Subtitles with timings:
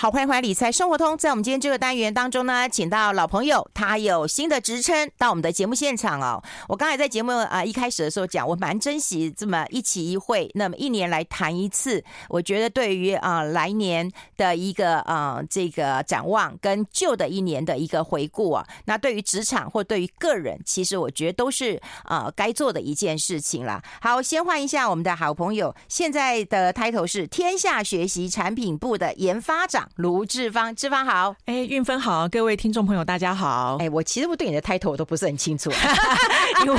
[0.00, 1.14] 好，欢迎回来理财生活通。
[1.18, 6.42] 在我们今天这个单元当中呢，请到老朋友，他有新的职称到我们的节目现场哦。
[6.68, 12.02] 我刚才在节目啊一开始的时候讲，我蛮珍惜这么一期一会，那么一年来谈一次。
[12.30, 23.82] 我觉得对于啊来年的一个啊这个展望，跟旧的一年的一个回顾啊，那对于职场或对于个人，其实我觉得都是啊该做的一件事情啦。
[24.00, 29.89] 好，先换一下我们的好朋友，现在的 title 是天下学习产品部的研发长。
[29.96, 35.70] 卢志芳，志芳好，哎，运芬好，各位听众朋友大家好，哎，我其实我对你的 title 我都不是很清楚，
[36.64, 36.78] 因为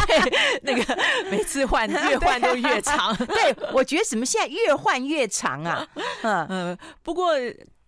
[0.63, 0.97] 那个
[1.29, 5.85] 每次换越换都越长， 对，我觉得什么现在越换越长啊，
[6.23, 6.47] 嗯。
[6.49, 7.33] 嗯， 不过。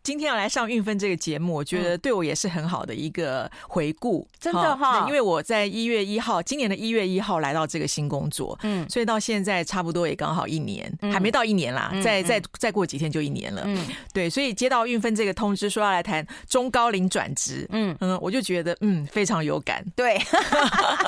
[0.03, 5.05] 今天要来上运分这个节目，我觉得对我也是很好的一个回顾，嗯、真的哈、哦。
[5.07, 17.95] 因为我在一月一号，今年的一月一号来到这个新工作，嗯，所以到现在差不多也刚好一年，嗯、还没到一年啦，嗯、再再再过几天就一年了，嗯，对，所以接到运分这个通知说要来谈中高龄转职，嗯。
[18.01, 20.19] 嗯，我就觉得嗯非常有感，对，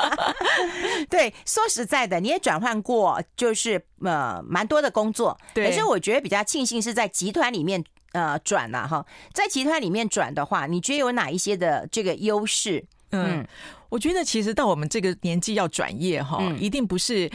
[1.10, 7.84] 对，说实在的，你也转换过，就是呃蛮多的工作，对，可是我觉得比较庆幸是在集团里面。
[8.16, 12.86] 呃，转了哈，在集团里面转的话，你觉得有哪一些的这个优势？
[13.12, 13.46] 嗯。
[13.90, 17.30] 嗯我觉得其实到我们这个年纪要转业哈，嗯、一定不是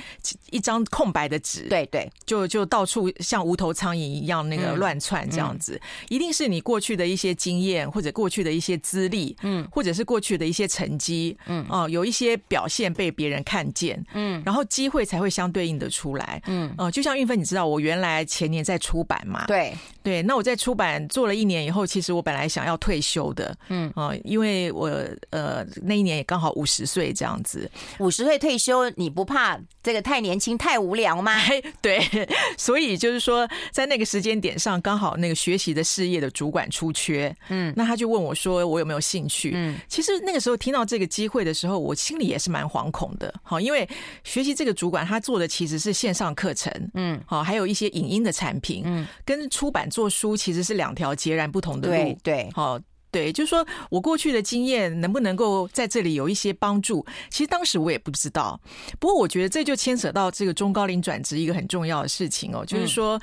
[0.51, 5.77] 一张空白的纸，对对，就就到处像无头苍蝇一样那个乱窜这样子，嗯。
[5.77, 11.65] 嗯、一定是你过去的一些经验或者过去的一些资历，嗯，或者是过去的一些成绩，嗯。
[11.69, 16.69] 哦、呃，有一些表现被别人看见，嗯，然后机会才会相对应的出来，嗯。
[16.77, 19.75] 哦、呃，就像运芬，你知道我原来前年在出版嘛，对。
[20.03, 23.91] 对，那我在出版做了一年以后，其实我本来想要退休的，嗯。
[23.95, 24.91] 哦、呃，因为我
[25.31, 26.51] 呃那一年也刚好。
[26.61, 31.35] 五十岁这样子，五十岁退休，你不怕这个太年轻太无聊吗？
[31.81, 31.99] 对，
[32.59, 39.53] 所以就是说，在那个时间点上，刚好那个学习的事业的主管出缺，嗯，那他就问我说，我有没有兴趣？
[39.55, 43.89] 嗯，其实那个时候听到这个机会的时候，我心里也是蛮惶恐的，好，因为
[44.25, 52.79] 学习这个主管他做的其实是线上课程，嗯，好，还有一些影音的产品，嗯，跟出版做书其实是两条截然不同的路，对，对，好。
[53.11, 57.05] 对，就是说我过去的经验能不能够在这里有一些帮助？
[57.29, 58.61] 其实当时我也不知道。
[58.99, 63.21] 不过我觉得这就牵扯到这个中高龄转职一个很重要的事情哦，就是说，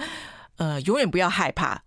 [0.57, 1.81] 呃，永远不要害怕，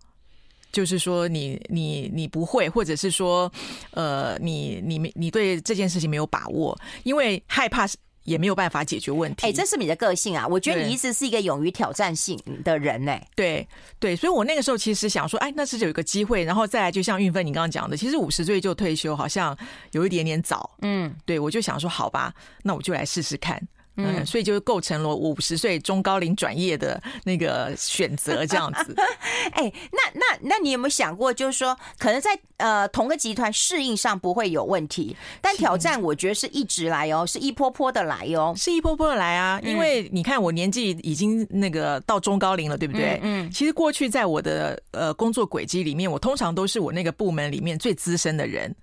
[0.71, 3.51] 就是说你你你不会，或者是说，
[3.91, 7.97] 呃，你你你对这件事情没有把握，因为害怕是。
[8.23, 9.47] 也没有办法解决问题。
[9.47, 10.47] 哎，这是你的个性啊！
[10.47, 13.19] 我觉得你一直是一个勇于挑战性的人呢。
[13.35, 13.67] 对
[13.99, 19.57] 对，所以我那个时候其实想说，哎，那是有一个机会，然后再来，就像运芬你刚刚讲的，其实五十岁就退休好像
[19.91, 20.69] 有一点点早。
[20.81, 22.33] 嗯，对，我就想说，好吧，
[22.63, 23.61] 那我就来试试看。
[24.05, 28.95] 嗯，所以就构成了五十岁中高龄转业的那个选择这样子。
[29.53, 39.59] 哎，那那那你有没有想过，就是说，可能在呃同个集团适应上不会有问题，但挑战我觉得是一直来哦，是一波波的来哦，是一波波的来啊。
[39.63, 43.19] 因为你看我年纪已经那个到中高龄了，对不对？
[43.23, 43.49] 嗯。
[43.51, 48.73] 其实过去在我的呃工作轨迹里面，我通常都是我那个部门里面最资深的人。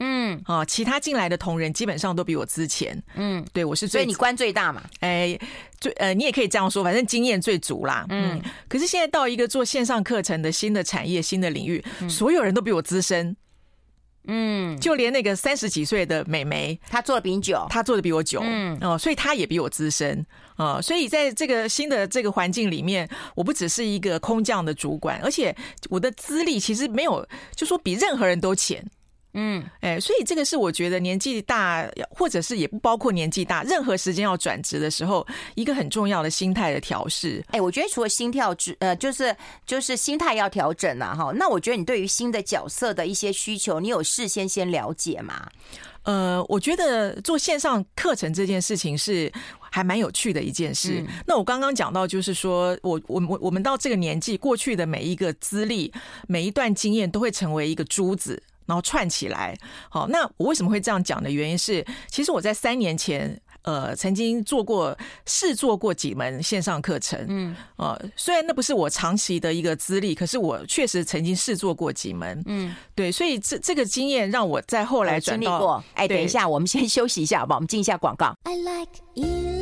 [0.00, 3.00] 嗯，啊，其他进来的同仁基本上都比我资浅。
[3.14, 4.82] 嗯，对，我是最，所以你官最大嘛？
[5.00, 5.38] 哎，
[5.78, 8.04] 最呃，你也可以这样说，反正经验最足啦。
[8.08, 13.36] 嗯，可是现在到一个做线上课程的新的产业、新的领域，所有人都比我资深。
[14.26, 18.40] 嗯，就连那个三十几岁的美眉，她做的比你久，她做的比我久。
[18.42, 20.24] 嗯，哦，所以她也比我资深。
[20.56, 25.54] 啊，所以在这个新的这个环境里面，我不只是一个空降的主管，而且
[25.90, 28.84] 我的资历其实没有，就说比任何人都浅。
[29.34, 37.44] 嗯，哎，所以这个是我觉得年纪大，或者是也不包括年纪大，任何时间要转职的时候，一个很重要的心态的调试。
[37.48, 39.34] 哎，我觉得除了心跳之，呃，就是
[39.66, 41.32] 就是心态要调整了哈。
[41.36, 45.48] 那我觉得你对于新的角色的一些需求，你有事先先了解吗？
[46.04, 49.32] 呃，我觉得做线上课程这件事情是
[49.70, 51.00] 还蛮有趣的一件事。
[51.00, 55.90] 嗯、那我刚刚讲到，就是说我我我我们到这个年纪，过去的每一个资历、
[56.28, 58.42] 每一段经验，都会成为一个珠子。
[58.66, 59.56] 然后串起来，
[59.88, 64.96] 好，那我为什么会这样讲的原因是，其实我在三年前，呃，曾经做过
[65.26, 75.84] 试做过几门线上课程，嗯，呃，虽然那不是我长期的一个资历，可是我确实曾经试做过几门，嗯，对，所以这这个经验让我在后来转到，过。
[75.94, 77.58] 哎，等一下，我们先休息一下，好不好？
[77.58, 78.34] 我们进一下广告。
[78.44, 79.53] I like 103,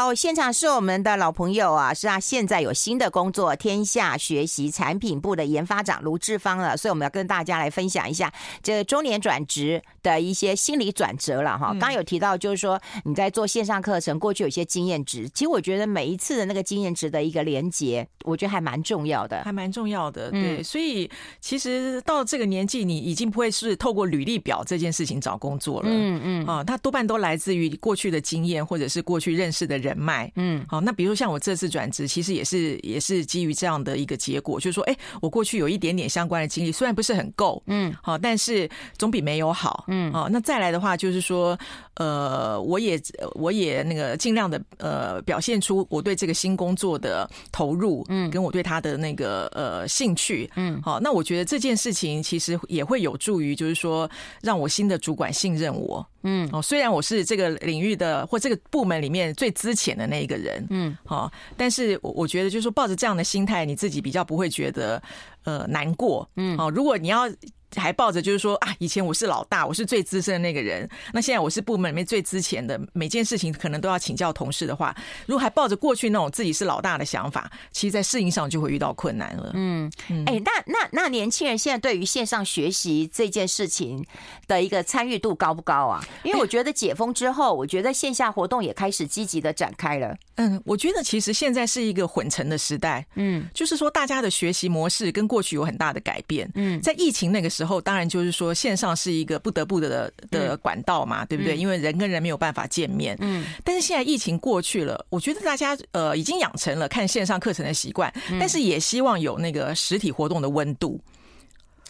[0.00, 8.32] 好，现场是我们的老朋友啊，是啊，现在有新的工作，天下学习产品部的研发长卢志芳了，所以我们要跟大家来分享一下
[8.62, 11.66] 这个中年转职的一些心理转折了哈。
[11.72, 20.30] 刚刚有提到，就是说你在做线上课程，过去有一些经验值，其实我觉得每一次的那个经验值的一个连接，我觉得还蛮重要的，还蛮重要的。
[20.30, 21.10] 对，所以
[21.42, 41.58] 其实到这个年纪，你已经不会是透过履历表这件事情找工作了，嗯嗯，啊，它多半都来自于过去的经验，或者是过去认识的人脉，嗯，好，那比如说像我这次转职，其实也是也是基于这样的一个结果，就是说，哎，我过去有一点点相关的经历，虽然不是很够，嗯，好，但是总比没有好，嗯，好，那再来的话就是说，
[42.00, 42.98] 呃，我也
[43.34, 54.10] 我也那个尽量的呃表现出我对这个新工作的投入，嗯，跟我对他的那个呃兴趣，嗯，好，那我觉得这件事情其实也会有助于，就是说
[54.40, 56.06] 让我新的主管信任我。
[56.22, 65.02] 嗯，哦，虽然我是这个领域的或这个部门里面最资浅的那一个人，嗯，好，但是我我觉得就是说抱着这样的心态，你自己比较不会觉得
[65.44, 67.28] 呃难过，嗯，好，如果你要。
[67.76, 74.94] 还抱着就是说啊，以前我是老大，我是最资深的那个人，那现在我是部门里面最资浅的，每件事情可能都要请教同事的话，
[75.26, 79.52] 如果还抱着过去那种自己是老大的想法，其实，在适应上就会遇到困难了。
[79.54, 79.90] 嗯，
[80.26, 84.04] 哎、欸，那那那年轻人现在对于线上学习这件事情
[84.48, 86.04] 的一个参与度高不高啊？
[86.24, 90.16] 因为我觉得解封之后，我觉得线下活动也开始积极的展开了。
[90.34, 93.06] 嗯，我觉得其实现在是一个混成的时代。
[93.14, 96.50] 嗯，就是说大家的学习模式跟过去有很大的改变。
[96.56, 97.59] 嗯，在疫情那个时候。
[97.60, 101.56] 时候当然就是说线上是一个不得不的的管道嘛，对不对？
[101.56, 103.14] 因为人跟人没有办法见面。
[103.20, 103.44] 嗯。
[103.62, 110.98] 但是现在疫情过去了，我觉得大家呃已经养成了看线上课程的习惯，但是也希望有那个实体活动的温度。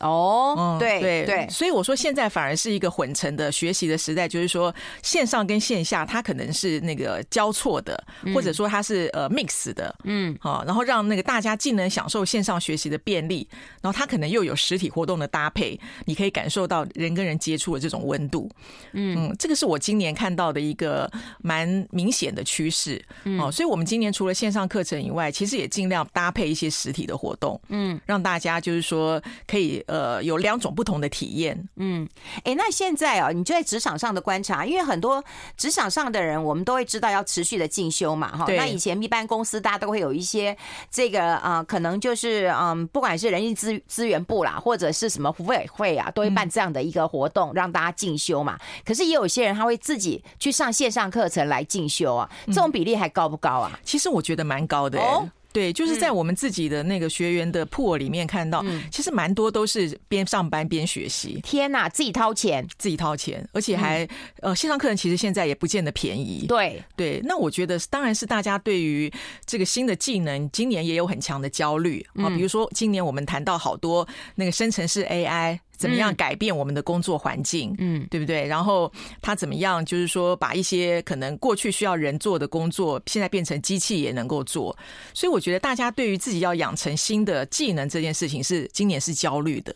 [0.00, 8.02] 哦，对对对，所以我说现在反而是一个混成的学习的时代，就是说线上跟线下它可能是那个交错的，
[8.34, 13.46] 或者说它是呃 mix 的，嗯，好，然后让那个大家既能享受线上学习的便利，
[13.82, 18.50] 然后它可能又有实体活动的搭配，你可以感受到人跟人接触的这种温度，
[18.92, 21.10] 嗯，这个是我今年看到的一个
[21.42, 23.04] 蛮明显的趋势，
[23.38, 29.84] 哦，所以我们今年除了线上课程以外，其实也尽量搭配一些实体的活动，嗯，让大家就是说可以。
[29.90, 31.68] 呃，有两种不同的体验。
[31.76, 32.08] 嗯，
[32.44, 35.22] 哎，那现在啊，你就在职场上的观察，因为很多
[35.56, 38.44] 职场上的人，我们都会知道要持续的进修嘛，哈。
[38.48, 40.56] 那以前一般公司大家都会有一些
[40.92, 48.56] 这个啊、呃，可能就是嗯，不管是人力资资源部啦，或者是什么福委会啊，都会办这样的一个活动，让大家进修嘛。
[48.84, 53.76] 可是也有些人他会自己去上线上课程来进修啊，这种比例还高不高啊？
[53.82, 55.00] 其实我觉得蛮高的。
[55.00, 55.28] 哦。
[55.52, 61.40] 对，就是在我们自己的那个学员的 pool 里面看到，其实蛮多都是边上班边学习。
[61.42, 64.08] 天哪，自己掏钱，自己掏钱，而且还
[64.40, 66.46] 呃线上课程其实现在也不见得便宜。
[66.46, 69.12] 对对，那我觉得当然是大家对于
[69.44, 72.28] 这个新的技能，今年也有很强的焦虑啊。
[72.30, 74.06] 比如说今年我们谈到好多
[74.36, 75.58] 那个生成式 AI。
[75.80, 77.74] 怎么样改变我们的工作环境？
[77.78, 78.46] 嗯，对不对？
[78.46, 78.92] 然后
[79.22, 84.76] 他怎么样，就是说把一些可能过去需要人做的工作，现在变成机器也能够做。
[85.14, 89.74] 所以我觉得大家对于自己要养成新的技能这件事情，是今年是焦虑的。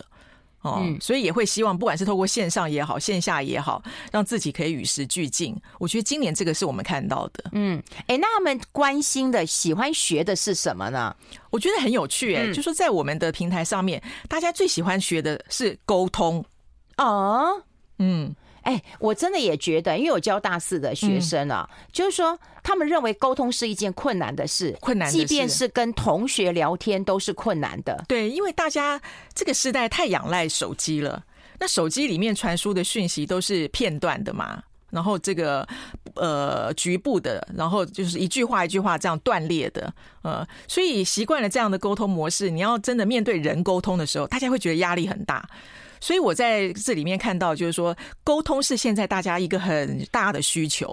[0.65, 3.81] 哦，所以也会希望，不管是透过线上也好，线下也好，
[4.11, 5.55] 让自己可以与时俱进。
[5.79, 7.51] 我觉得今年这个是我们看到的。
[7.53, 11.15] 嗯，哎，那他们关心的、喜欢学的是什么呢？
[11.51, 16.43] 我觉得很有趣，哎，就说在我们的平台上面，大家最喜欢学的是沟通。
[16.97, 17.61] 哦，
[17.99, 18.35] 嗯。
[18.65, 28.03] 哎，我真的也觉得，因为我教大四的学生啊，嗯、就是说他们认为沟通是一件困难的事，困难的事，即便是跟同学聊天都是困难的。
[28.07, 28.99] 对，因为大家
[29.35, 31.23] 这个时代太仰赖手机了，
[31.59, 35.67] 那手机里面传输的讯息都是片段的嘛，然后这个
[36.15, 45.47] 呃局部的，然后就是一句话一句话这样断裂的，呃，所以习惯了这样的沟通模式，你要真的面对人沟通的时候，大家会觉得压力很大。
[46.05, 50.85] 所以我在这里面看到，就是说沟通是现在大家一个很大的需求。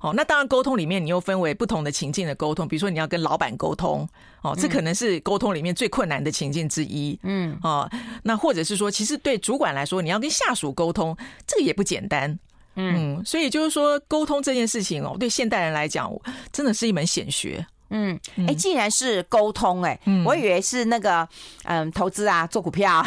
[0.00, 4.08] 哦，那当然沟通里面你又分为不同的情境的沟通，比如说你要跟老板沟通，
[4.40, 7.18] 哦，这可能是沟通里面最困难的情境之一。
[7.24, 7.86] 嗯，哦，
[8.22, 11.14] 那或者是说，其实对主管来说，你要跟下属沟通，
[11.46, 12.38] 这个也不简单。
[12.76, 16.10] 嗯，所以就是说沟通这件事情哦，对现代人来讲，
[16.50, 17.66] 真的是一门显学。
[17.96, 21.26] 嗯，哎、欸，既然是沟通、欸，哎、嗯，我以为是那个，
[21.62, 23.00] 嗯，投资啊，做股票，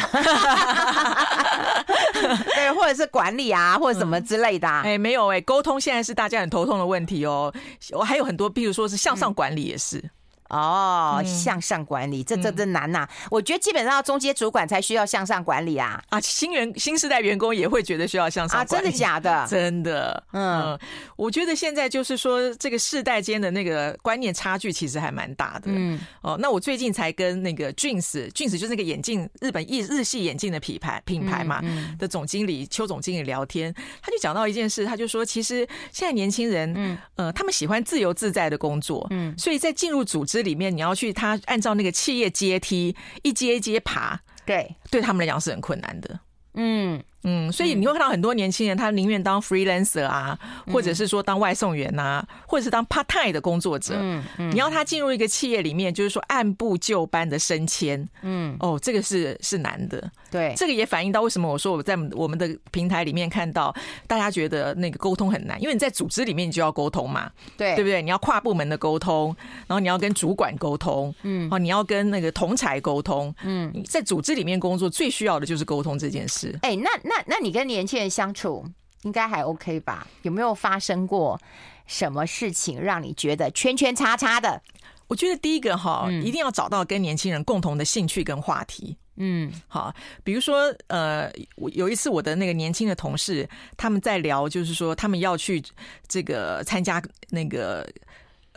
[2.54, 4.80] 对，或者是管理啊，或者什么之类的、啊。
[4.82, 7.52] 哎、欸，没有、欸，哎，沟通现在是大家很头痛的问题哦。
[7.92, 10.02] 我还有很多，比如说是向上管理也是。
[10.48, 13.06] 哦，向上管理，这这这难呐！
[13.30, 16.18] 我觉得基本上要中阶主管才需要向上管理啊啊！
[16.20, 19.44] 新员新时代员工也会觉得需要向上管理，啊，真的假的？
[19.48, 20.78] 真的，嗯，
[21.16, 25.64] 我觉得现在就是说这个世代间的那个观念差距其实还蛮大的。
[25.66, 31.62] 嗯，哦，那我最近才跟那个 Jeans，Jeans 就是那个眼镜，日本日日系眼镜的品牌品牌嘛
[31.98, 40.37] 的总经理邱总经理聊天，他就讲到一件事，他就说，其实现在年轻人，嗯呃，他们喜欢自由自在的工作，嗯，所以在进入组织。
[40.38, 46.20] 这里面你要去，他按照那个企业阶梯一阶一阶爬，对，对他们来讲是很困难的。
[46.54, 47.02] 嗯。
[47.24, 50.38] 嗯，所以你会看到很多年轻人，他宁愿当 freelancer 啊，
[50.72, 53.96] 或者是说当外送员呐，或者是当 part time 的工作者。
[53.98, 58.08] 嗯嗯，你要他进入一个企业里面，就是说按部就班的升迁。
[58.22, 60.10] 嗯，哦，这个是是难的。
[60.30, 63.74] 对，这个也反映到为什么我说我在我们的平台里面看到
[64.06, 68.00] 大家觉得那个沟通很难，因为你在组织里面你就要沟通嘛，对，对不对？
[68.02, 69.34] 你要跨部门的沟通，
[69.66, 76.56] 然后你要跟主管沟通，嗯，哦，你要跟那个同才沟通，嗯，在组织里面工作最需要的就是沟通这件事。
[76.62, 78.64] 哎，那那那你跟年轻人相处
[79.02, 80.06] 应该还 OK 吧？
[80.22, 81.40] 有没有发生过
[81.86, 84.60] 什么事情让你觉得圈圈叉叉的？
[85.06, 88.96] 我觉得第一个哈，一定要找到跟年轻人共同的兴趣跟话题。
[89.16, 95.62] 嗯，好，比如说呃，我有一次我的那个年轻的同事他们在聊，就是说他们要去
[96.06, 97.88] 这个参加那个。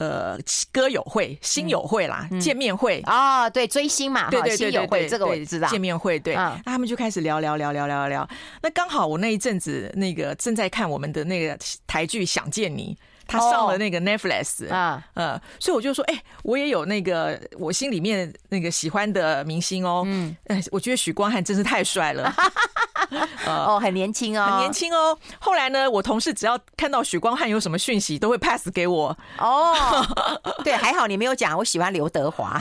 [0.01, 0.35] 呃，
[0.71, 3.01] 歌友会、新友会啦，嗯、见面会。
[3.01, 5.67] 啊、哦，对，追星嘛，对对对，对，新友会这个我也知道。
[5.67, 8.27] 见面会，对，嗯、那他们就开始聊聊聊聊聊聊。
[8.63, 11.55] 那刚好我那一阵子那个正在看我们的那个
[11.85, 22.33] 台剧《想见你》，他上了那个 Netflix 啊，呃，所以我就说，哎、欸，我也有那个我心里面那个喜欢的明星哦，嗯，哎，我觉得许光汉真是太帅了。
[23.45, 25.17] 哦，很年轻哦，很年轻哦。
[25.39, 29.15] 后来呢，我同事只要看到许光汉有什么讯息，都会 pass 给我。
[29.37, 29.75] 哦，
[30.63, 32.59] 对，还好你没有讲，我喜欢刘德华，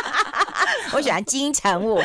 [0.92, 2.02] 我喜欢金城武。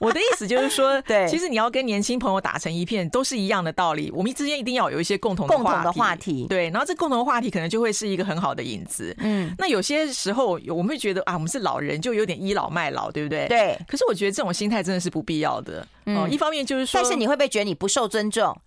[0.00, 4.10] 我的意思就是说， 对，其实你要跟年轻朋友打成一片，都是一样的道理。
[4.12, 6.70] 我们之间一定要有一些共同的，共同的话题，对。
[6.70, 9.14] 然后这共同的话题可能就会是一个很好的引子。
[9.18, 13.46] 嗯，那有些时候我们会觉得啊，我们是老人，就有点倚老卖老，对不对？
[13.46, 13.78] 对。
[13.86, 15.86] 可是我觉得这种心态真的是不必要的。
[16.06, 18.58] 嗯，一方面就是说，但是你会不会觉得你不受尊重？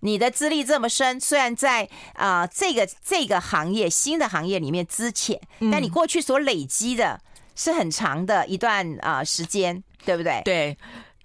[0.00, 5.40] 你的资历这么深，虽然在啊、呃、这个这个行业新的行业里面资浅，
[5.70, 7.20] 但你过去所累积的
[7.54, 10.42] 是很长的一段啊、呃、时间，对不对？
[10.44, 10.76] 对，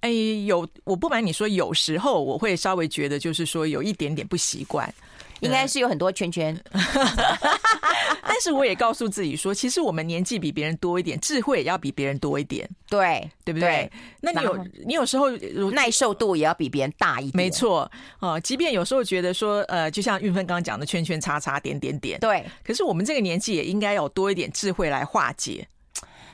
[0.02, 0.10] 哎，
[0.46, 4.94] 有我不瞒你说，有时候我会稍微觉得，就是说有一点点不习惯。
[5.42, 6.60] 应该是有很多圈圈，
[8.24, 13.88] 但是我也告诉自己说，其实我们年纪比别人多一点，智慧也要比别人多一点，对对不对？
[14.20, 15.30] 那你有你有时候
[15.70, 17.88] 耐受度也要比别人大一点，没错
[18.20, 18.40] 哦。
[18.40, 22.44] 即便有时候觉得说，呃，就像韵芬刚刚讲的，圈圈叉叉点点点，对。
[22.64, 25.68] 可是我们这个年纪也应该有多一点智慧来化解。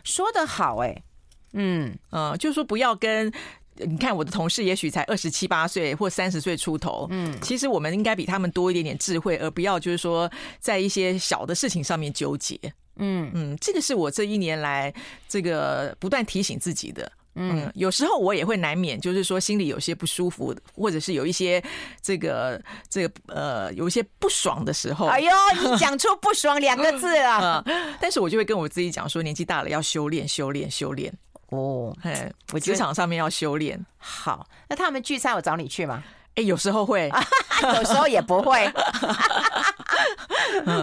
[0.06, 1.04] 说得好，哎，
[1.54, 3.32] 嗯嗯，就是说不要跟。
[3.76, 12.56] 你看我的同事也许才二十七八岁或三十岁出头，嗯，其实我们应该比他们多一点点智慧，而不要就是说在一些小的事情上面纠结，
[12.98, 14.94] 嗯嗯，这个是我这一年来
[15.28, 21.60] 这个不断提醒自己的，嗯，有时候我也会难免就是说心里有些不舒服，或者是有一些
[22.00, 25.32] 这个这个呃有一些不爽的时候，哎呦，
[25.66, 31.12] 你讲出不爽两个字了，嗯，但是我就会跟我自己讲说，年纪大了要修炼，修炼，修炼。
[31.50, 33.80] 哦，嘿，我职场上面要修炼。
[33.98, 36.04] 好，那他们聚餐，我找你去吗？
[36.36, 37.12] 哎，有时候会，
[37.76, 38.72] 有时候也不会。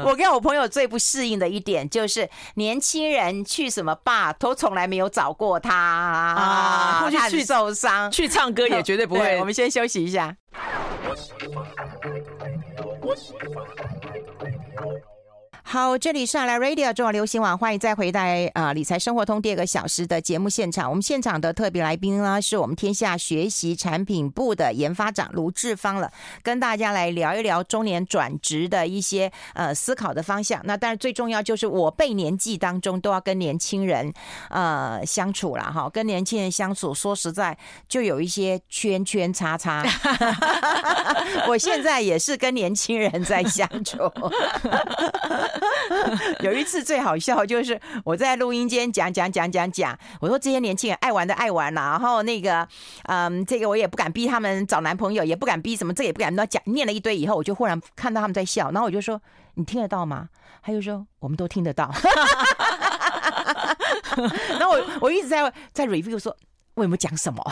[0.05, 9.39] 我跟我朋友最不适应的一点就是，年轻人去什么吧，都从来没有找过他啊，或者去受伤，去唱歌也绝对不会。
[9.41, 10.37] 我们先休息一下。
[15.73, 18.21] 好，这里是来 Radio 中国流行网，欢迎再回到
[18.55, 20.91] 啊理财生活通第二个小时的节目现场。
[20.91, 26.11] 我们现场的特别来宾呢，是我们天下学习产品部的研发长卢志芳了，
[26.43, 30.61] 跟大家来聊一聊中年转职的一些呃思考的方向。
[30.65, 34.13] 那当然最重要就是我辈年纪当中都要跟年轻人
[34.49, 37.57] 呃相处了哈，跟年轻人相处，说实在
[37.89, 39.85] 就有一些圈圈叉叉。
[41.47, 43.99] 我现在也是跟年轻人在相处。
[46.41, 52.67] 有一次最好笑，就是我在录音间讲讲讲讲讲，我说这些年轻人爱玩的爱玩了，然后那个
[53.05, 59.21] 嗯，这个我也不敢逼他们找男朋友，也不敢逼什么，这也不敢，那讲念了一堆以后，我就忽然看到他们在笑，然后我就说
[59.55, 60.29] 你听得到吗？
[60.63, 61.91] 他就说我们都听得到。
[64.59, 66.37] 然后我我一直在在 review 说
[66.75, 67.43] 我有没有讲什么？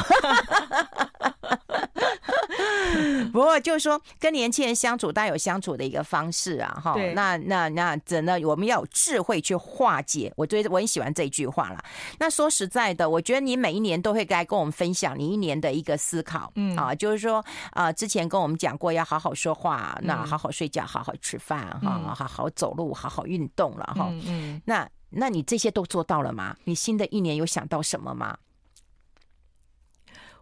[3.33, 6.95] 不过就是说，跟年轻人相处，大家有相处的一个方式啊，哈。
[7.15, 10.33] 那那那真的，我们要有智慧去化解。
[10.37, 11.83] 我觉得我很喜欢这句话啦。
[12.19, 24.09] 那说实在的，我觉得你每一年都会该跟我们分享你一年的一个思考，嗯啊，就是说啊，之前跟我们讲过要好好说话，那好好睡觉，好好吃饭，哈，好好走路，好好运动了，哈。
[24.27, 26.57] 嗯，那那你这些都做到了吗？
[26.65, 28.37] 你新的一年有想到什么吗？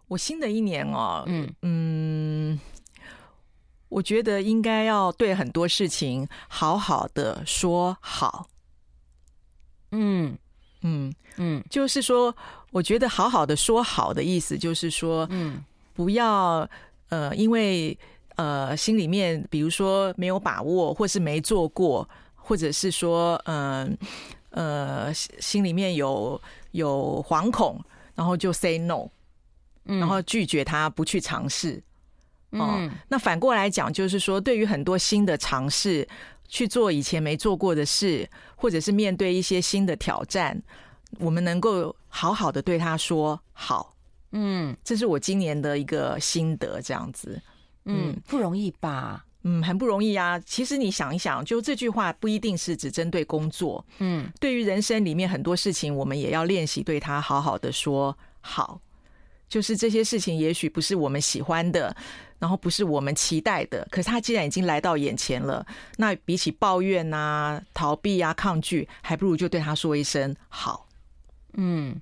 [0.08, 1.52] 我新的一年哦，嗯。
[1.62, 2.60] 嗯，
[3.88, 8.46] 我觉得应该要对很多事情好好的说好。
[9.90, 10.36] 嗯。
[10.82, 11.12] 嗯。
[11.38, 12.34] 嗯，就是说，
[12.70, 16.66] 我觉得好好的说好的意思就是说，嗯，不要
[17.10, 17.96] 呃，因为
[18.36, 23.96] 呃，心里面比如说没有把握，或是没做过，或者是说，嗯
[24.50, 27.78] 呃，呃，心里面有有惶恐，
[28.14, 29.06] 然后就 say no。
[29.86, 31.82] 然后拒绝他，不去尝试。
[32.50, 36.06] 哦，那反过来讲，就是说，对于很多新的尝试，
[36.48, 40.62] 去做以前没做过的事，或者是面对一些新的挑战，
[41.18, 43.94] 我们能够好好的对他说好。
[44.32, 47.40] 嗯，这是我今年的一个心得，这样子。
[47.84, 49.24] 嗯，不容易吧？
[49.42, 50.38] 嗯，很不容易啊。
[50.40, 53.84] 其实你想一想，就这句话不一定是只针对工作。
[53.98, 58.80] 嗯，对于人生里面很多事情，我们也要练习对他好好的说好。
[59.48, 61.94] 就是这些事情，也许不是我们喜欢的，
[62.38, 63.86] 然后不是我们期待的。
[63.90, 65.64] 可是他既然已经来到眼前了，
[65.96, 70.88] 那比起抱怨啊、逃避啊、抗拒，还不如就对他说一声好。
[71.54, 71.94] 嗯，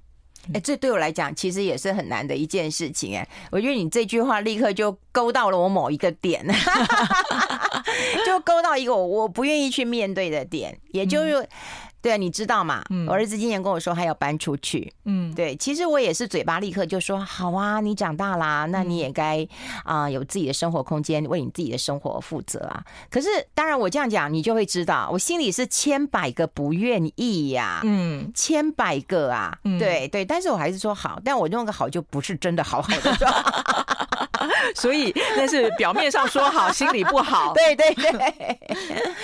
[0.53, 3.15] 哎，这对我来讲其实也是很难的一件事情。
[3.17, 6.45] 哎，我觉得你这句话立刻就勾到了我某一个点，
[8.25, 11.49] 就勾到一个我我不愿意去面对的点，也就是。
[12.05, 12.85] 嗯对啊，你知道嘛？
[12.91, 14.93] 嗯，我儿子今年跟我说他要搬出去。
[15.07, 19.43] 嗯，对，其实我也是嘴巴立刻就说好啊，你长大啦，那你也该
[19.85, 22.85] 啊、呃、有自己的生活空间，为你自己的生活负责啊。
[23.11, 27.81] 可是当然我这样讲，你就会知道我心里是千百个不愿意呀、啊。
[27.85, 29.59] 嗯，千百个啊。
[29.65, 33.27] 嗯，对对，但是我还是说好，但我用个好就不是真的好好的说。
[34.75, 37.53] 所以那是表面上说好，心里不好。
[37.55, 38.59] 对对对，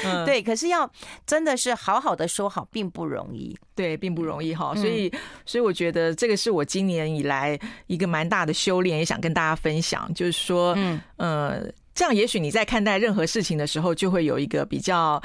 [0.04, 0.42] 嗯，对。
[0.42, 0.90] 可是要
[1.26, 3.56] 真的是好好的说好，并不容易。
[3.74, 4.74] 对，并不容易哈。
[4.74, 5.12] 所以，
[5.46, 10.12] 所以我觉得这个是我今年以来一个蛮大的修炼，也想跟大家分享。
[10.14, 11.62] 就是说，嗯呃，
[11.94, 15.20] 这样也许你在看待任何事情的时候，就会有一个比较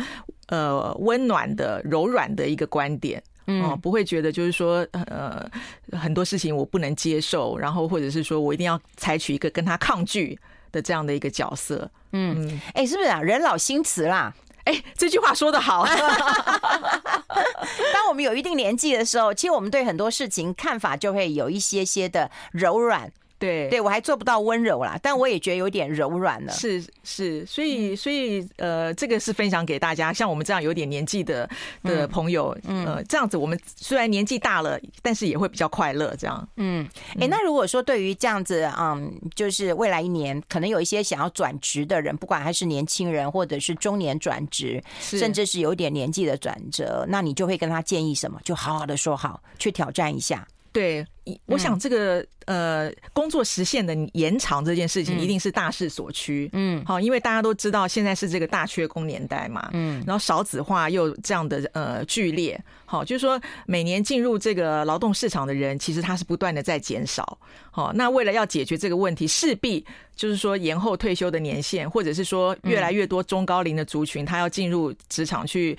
[0.47, 3.21] 呃温暖的、柔软的一个观点。
[3.47, 5.49] 嗯，不会觉得就是说，呃，
[5.91, 10.37] 很多事情我不能接受，然后或者是说我一定要采取一个跟他抗拒
[10.71, 11.89] 的这样的一个角色。
[12.11, 13.21] 嗯，哎、欸，是不是啊？
[13.21, 14.33] 人老心慈啦。
[14.63, 15.85] 哎、欸，这句话说得好。
[17.93, 23.11] 当我们有一定年纪的时候，其实我们对很多事情看法就会有一些些的柔软。
[23.37, 26.53] 对，对我还做不到温柔啦，但我也觉得有点柔软了。
[26.53, 31.49] 是是，所以所以呃，这个是分享给大家，像我们这样有点年纪的
[31.83, 36.15] 的朋友，嗯，呃，这样子我们虽然年纪大了，但是也会比较快乐。
[36.17, 48.39] 这样，嗯，哎、欸，那如果说对于这样子，嗯，就是未来一年可能有一些想要转职的人，不管他是年轻人或者是中年转职，甚至是有点年纪的转折，那你就会跟他建议什么？
[48.43, 50.47] 就好好的说好，去挑战一下。
[50.71, 51.05] 对，
[51.45, 56.47] 我想这个呃，工作时限的延长这件事情，一定是大势所趋。
[56.53, 59.69] 嗯，好，因为大家都知道现在是这个大缺工年代嘛。
[59.73, 67.37] 嗯，然后少子化又这样的呃剧烈，好，就是说每年进入这个劳动市场的人，其实他是不断的在减少。
[67.71, 69.83] 好，那为了要解决这个问题，势必
[70.15, 75.75] 就是说延后退休的年限，或者是说越来越多中高龄的族群，他要进入职场去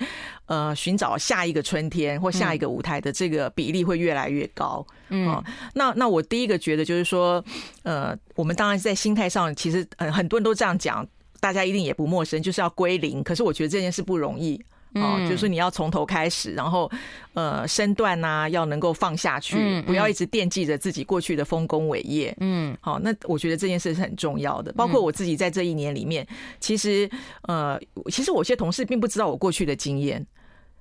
[0.47, 4.85] 呃寻找下一个春天或下一个舞台的这个比例会越来越高。
[5.09, 5.43] 嗯，
[5.73, 7.43] 那那我第一个觉得就是说，
[7.83, 11.07] 呃，我们当然在心态上，其实呃很多人都这样讲，
[11.39, 13.23] 大家一定也不陌生，就是要归零。
[13.23, 14.59] 可是我觉得这件事不容易
[14.93, 16.89] 啊，就是你要从头开始，然后
[17.33, 22.35] 呃身段呐要能够放下去，不要一直惦记着自己过去的丰功伟业。
[22.39, 24.73] 嗯，好，那我觉得这件事是很重要的。
[24.73, 26.25] 包括我自己在这一年里面，
[26.59, 27.09] 其实
[27.43, 27.79] 呃，
[28.11, 30.25] 其实我些同事并不知道我过去的经验。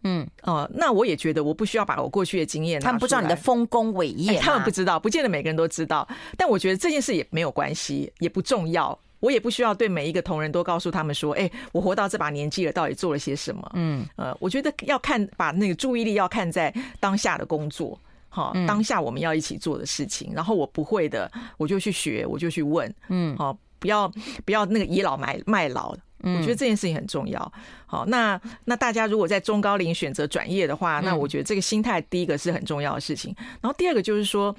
[0.06, 6.06] 嗯哦，那我也觉得我不需要把我过去的经验，他们不知道你的丰功伟业，他们不知道，不见得每个人都知道。
[6.36, 8.96] 但我觉得这件事也没有关系，也不重要。
[9.18, 13.68] 我也不需要对每一个同仁都告诉他们说，哎，我活到这把年纪了，到底做了些什么？
[13.74, 20.32] 嗯呃，我觉得要看把那个注意力要看在当下的工作，好，当下我们要一起做的事情。
[20.34, 24.06] 然后我不会的，我就去学，我就去问，嗯，好，不要
[24.44, 25.96] 不要那个倚老卖卖老。
[26.22, 27.52] 我觉得这件事情很重要。
[27.86, 33.34] 好，那那大家如果在中高龄选择转业的话，那我觉得这个心态第一个是很重要的事情。
[33.60, 34.54] 然后第二个就是说，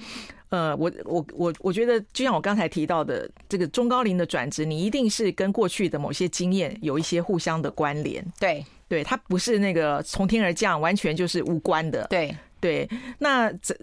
[0.50, 8.26] 呃，我我我我觉得就像我刚才提到的，这个中高龄的转职，你一定是跟过去的某些经验有一些互相的关联。
[8.40, 12.06] 对，对，它不是那个从天而降，完全就是无关的。
[12.08, 12.90] 对对，
[13.20, 13.78] 那这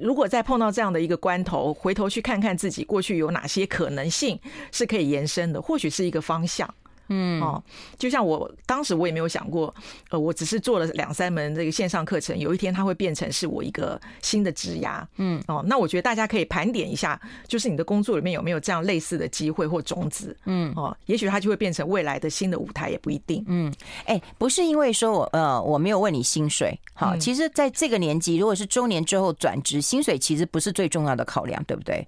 [0.00, 4.38] 如果再碰到这样的一个关头，回头去看看自己过去有哪些可能性
[4.72, 6.72] 是可以延伸的，或许是一个方向。
[7.08, 7.62] 嗯哦，
[7.98, 9.74] 就像我当时我也没有想过，
[10.10, 15.04] 呃，我只是做了两三门这个线上课程，有一天它会变成是我一个新的职涯。
[15.16, 20.36] 嗯哦，那我觉得大家可以盘点一下，就是你的工作里面有没有这样类似的机会或种子。
[20.44, 23.44] 嗯哦，也许它就会变成未来的新的舞台，也不一定。
[23.48, 23.72] 嗯，
[24.04, 32.06] 哎，不是因为说我呃我没有问你薪水，好，其实在这个年纪，如果是中年之后转职，薪水其实不是最重要的考量，对不对？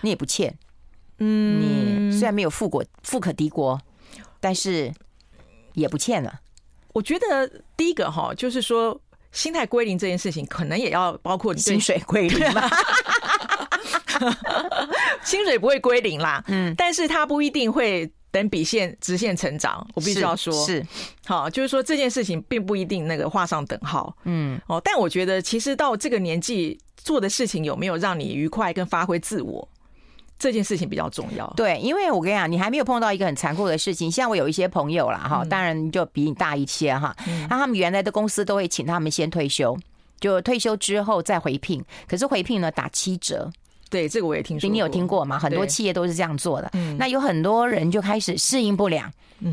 [0.00, 0.56] 你也不欠，
[1.18, 3.80] 嗯，你虽然没有富国富可敌国。
[4.40, 4.92] 但是
[5.74, 6.40] 也不欠了。
[6.92, 9.00] 我觉得第一个哈，就是说
[9.32, 12.68] 心态归零这件事情，可能也要包括薪水归零吧。
[15.22, 19.86] 薪水不会归零啦，嗯，但是它不一定会等比线直线成长。
[19.94, 20.84] 我必须要说，是
[21.24, 24.16] 好，就是说这件事情并不一定那个画上等号。
[24.24, 29.68] 嗯，哦，但我觉得其实到这个年纪做的事情有没有让你愉快跟发挥自我？
[30.38, 34.08] 这件事情比较重要，对，因为我跟你讲，你还没有碰到一个很残酷的事情。
[34.10, 37.14] 像我有一些朋友啦，哈，当然就比你大一些哈，
[37.50, 39.76] 那他们原来的公司都会请他们先退休，
[40.20, 43.50] 就退休之后再回聘，可是回聘呢打七折。
[43.90, 45.38] 对，这个我也听说过，你有听过吗？
[45.38, 46.70] 很多企业都是这样做的。
[46.98, 49.10] 那有很多人就开始适应不良，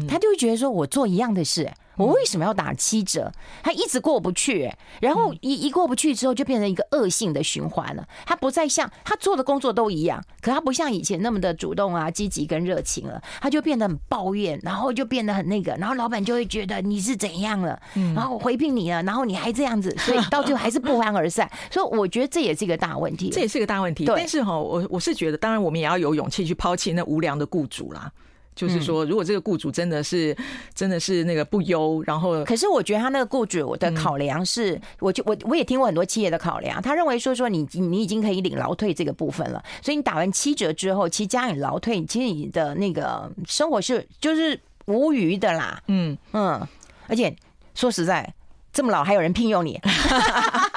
[0.07, 1.71] 他就会觉得说，我做一样的事。
[1.97, 3.31] 我为什么要打七折？
[3.63, 8.07] 他一直过不去，然后一一过不去之后，就变成一个恶性的循环了。
[8.25, 13.21] 他不再像他做的工作都一样，可他不像以前那么的主动啊、积极跟热情了。
[13.41, 17.79] 他就变得很抱怨，然后就变得很那个，然后老板就会觉得你是怎样了，
[18.15, 21.49] 然后回聘你了，然后你还这样子，所以 到最后还是不欢而散。
[21.71, 24.05] 所以我觉得这也是一个大问题，这也是一个大问题。
[24.05, 28.11] 但是哈，我我是觉得，当然我们也要有勇气去抛弃那无良的雇主啦。
[28.55, 30.35] 就是说，如果这个雇主真的是
[30.73, 46.17] 真的是那个不优，然后，可是我觉得他那个雇主的考量是，我就我我也听过很多企业的考量，他认为说说你你已经可以领劳退这个部分了，所以你打完七折之后，其实加你劳退，其实你的那个生活是就是无余的啦，嗯。
[46.31, 46.65] 嗯，
[47.07, 47.35] 而且
[47.73, 48.33] 说实在，
[48.71, 49.79] 这么老还有人聘用你，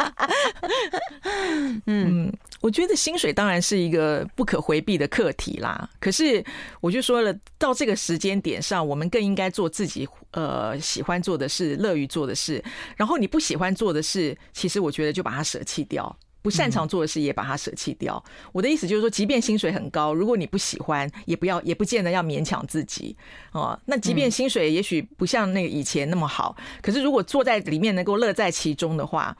[1.86, 2.32] 嗯。
[2.60, 5.88] 我觉得薪水当然是一个不可回避的课题啦。
[5.98, 6.44] 可是
[6.82, 12.62] 我就说了，到这个时间点上，我们更应该做自己呃喜欢做的事、乐于做的事。
[12.96, 18.22] 然后你不喜欢做的事，其实我觉得就把它舍弃掉；不擅长做的事也把它舍弃掉。
[18.52, 23.16] 我的意思就是说，即便薪水很高，如果你不喜欢，也不要，也不见得要勉强自己
[23.52, 23.80] 哦。
[23.86, 29.34] 那即便薪水也许不像那个以前那么好，可是如果坐在里面能够乐在其中的话。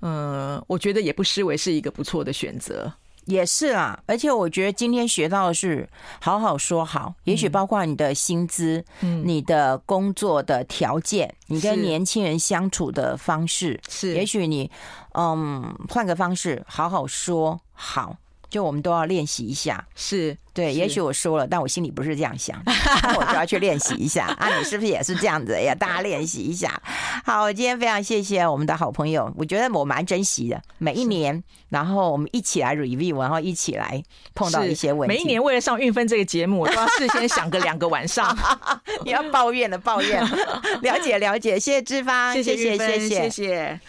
[0.00, 2.92] 嗯，我觉得也不失为是一个不错的选择，
[3.24, 3.98] 也是啊。
[4.06, 5.88] 而且我觉得今天学到的是
[6.20, 14.14] 好好说好，也许包括你的薪资、嗯、你的工作的条件、你跟年轻人相处的方式，是。
[14.14, 14.70] 也许你
[15.14, 18.16] 嗯换个方式好好说好，
[18.48, 19.84] 就我们都要练习一下。
[19.94, 20.36] 是。
[20.54, 24.58] 对，也许我说了，但我心里不是这样想，我就要去练习一下 啊！
[24.58, 25.72] 你是不是也是这样子呀？
[25.72, 26.82] 大家练习一下。
[27.24, 30.60] 好，今天非常谢谢我们的好朋友，我觉得我蛮珍惜的。
[30.78, 34.02] 每一年，然后我们一起来 review，然后一起来
[34.34, 35.14] 碰到一些问题。
[35.14, 38.36] 每一年为了上韵芬这个节目，我都要事先想个两个晚上。
[39.04, 40.20] 你 要抱怨的抱怨，
[40.82, 43.80] 了解了解，谢谢志芳，谢谢谢谢谢谢。